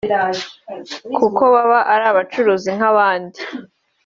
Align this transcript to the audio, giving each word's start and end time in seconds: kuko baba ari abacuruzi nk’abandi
kuko 1.17 1.41
baba 1.53 1.79
ari 1.93 2.05
abacuruzi 2.11 2.69
nk’abandi 2.77 3.39